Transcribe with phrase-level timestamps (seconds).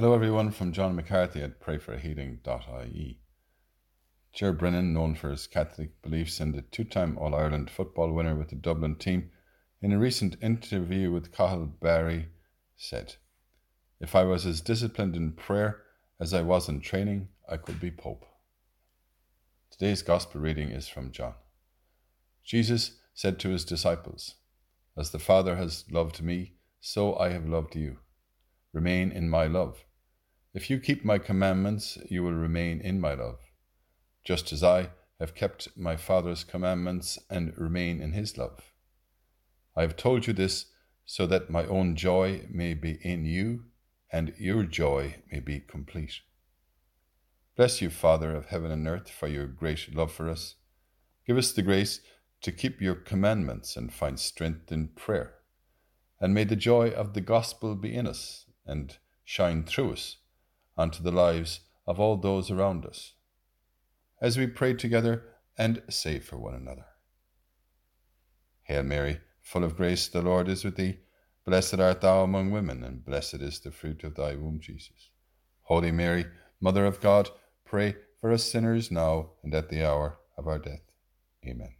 [0.00, 3.20] Hello, everyone, from John McCarthy at prayforhealing.ie.
[4.32, 8.34] Ger Brennan, known for his Catholic beliefs and the two time All Ireland football winner
[8.34, 9.30] with the Dublin team,
[9.82, 12.28] in a recent interview with Cathal Barry,
[12.78, 13.16] said,
[14.00, 15.82] If I was as disciplined in prayer
[16.18, 18.24] as I was in training, I could be Pope.
[19.70, 21.34] Today's Gospel reading is from John.
[22.42, 24.36] Jesus said to his disciples,
[24.96, 27.98] As the Father has loved me, so I have loved you.
[28.72, 29.84] Remain in my love.
[30.52, 33.38] If you keep my commandments, you will remain in my love,
[34.24, 38.72] just as I have kept my Father's commandments and remain in his love.
[39.76, 40.66] I have told you this
[41.04, 43.66] so that my own joy may be in you
[44.10, 46.14] and your joy may be complete.
[47.56, 50.56] Bless you, Father of heaven and earth, for your great love for us.
[51.28, 52.00] Give us the grace
[52.40, 55.34] to keep your commandments and find strength in prayer.
[56.20, 60.16] And may the joy of the gospel be in us and shine through us
[60.80, 63.12] onto the lives of all those around us,
[64.20, 65.24] as we pray together
[65.58, 66.86] and say for one another.
[68.62, 70.98] Hail Mary, full of grace, the Lord is with thee.
[71.44, 75.10] Blessed art thou among women, and blessed is the fruit of thy womb, Jesus.
[75.62, 76.24] Holy Mary,
[76.60, 77.28] Mother of God,
[77.64, 80.82] pray for us sinners now and at the hour of our death.
[81.46, 81.74] Amen.